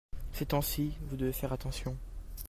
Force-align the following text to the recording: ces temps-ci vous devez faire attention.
ces 0.31 0.47
temps-ci 0.47 0.97
vous 1.11 1.15
devez 1.15 1.31
faire 1.31 1.53
attention. 1.53 1.95